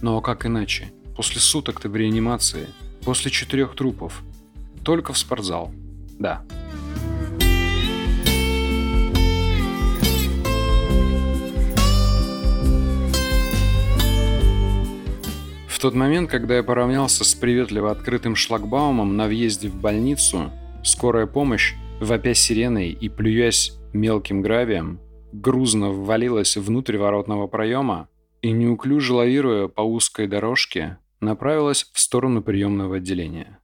Ну 0.02 0.18
а 0.18 0.22
как 0.22 0.46
иначе? 0.46 0.92
После 1.16 1.42
суток 1.42 1.80
ты 1.80 1.90
в 1.90 1.96
реанимации, 1.96 2.68
после 3.04 3.32
четырех 3.32 3.76
трупов. 3.76 4.22
Только 4.84 5.14
в 5.14 5.18
спортзал. 5.18 5.72
Да. 6.20 6.44
В 15.68 15.80
тот 15.80 15.94
момент, 15.94 16.30
когда 16.30 16.56
я 16.56 16.64
поравнялся 16.64 17.24
с 17.24 17.36
приветливо 17.36 17.92
открытым 17.92 18.36
шлагбаумом 18.36 19.16
на 19.16 19.28
въезде 19.28 19.70
в 19.70 19.76
больницу, 19.76 20.52
скорая 20.84 21.28
помощь 21.28 21.76
вопя 22.00 22.34
сиреной 22.34 22.90
и 22.90 23.10
плюясь 23.10 23.78
мелким 23.94 24.42
гравием, 24.42 25.00
грузно 25.32 25.92
ввалилась 25.92 26.58
внутрь 26.58 26.98
воротного 26.98 27.48
проема 27.48 28.10
и, 28.42 28.52
неуклюже 28.52 29.14
лавируя 29.14 29.68
по 29.68 29.82
узкой 29.82 30.28
дорожке, 30.28 30.98
направилась 31.20 31.90
в 31.94 32.00
сторону 32.00 32.42
приемного 32.42 32.98
отделения. 32.98 33.60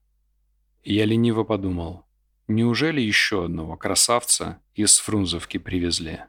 Я 0.82 1.06
лениво 1.06 1.44
подумал, 1.44 2.04
неужели 2.48 3.00
еще 3.00 3.44
одного 3.44 3.76
красавца 3.76 4.60
из 4.74 4.98
Фрунзовки 4.98 5.58
привезли? 5.58 6.20